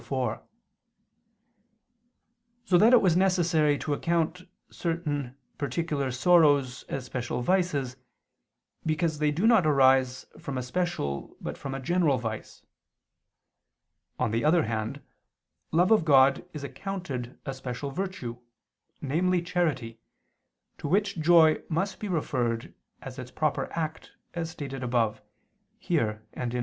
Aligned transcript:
4); 0.03 0.41
so 2.65 2.75
that 2.75 2.91
it 2.91 3.03
was 3.03 3.15
necessary 3.15 3.77
to 3.77 3.93
account 3.93 4.41
certain 4.71 5.35
particular 5.59 6.09
sorrows 6.09 6.81
as 6.89 7.05
special 7.05 7.43
vices, 7.43 7.97
because 8.83 9.19
they 9.19 9.29
do 9.29 9.45
not 9.45 9.67
arise 9.67 10.25
from 10.39 10.57
a 10.57 10.63
special, 10.63 11.37
but 11.39 11.55
from 11.55 11.75
a 11.75 11.79
general 11.79 12.17
vice. 12.17 12.63
On 14.17 14.31
the 14.31 14.43
other 14.43 14.63
hand 14.63 15.01
love 15.71 15.91
of 15.91 16.03
God 16.03 16.43
is 16.51 16.63
accounted 16.63 17.37
a 17.45 17.53
special 17.53 17.91
virtue, 17.91 18.39
namely 19.01 19.39
charity, 19.39 19.99
to 20.79 20.87
which 20.87 21.19
joy 21.19 21.61
must 21.69 21.99
be 21.99 22.07
referred, 22.09 22.73
as 23.03 23.19
its 23.19 23.29
proper 23.29 23.71
act, 23.73 24.13
as 24.33 24.49
stated 24.49 24.81
above 24.81 25.21
(here 25.77 26.23
and 26.33 26.55
A. 26.55 26.59